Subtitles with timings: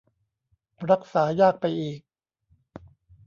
[0.89, 1.99] รักษายากไปอีก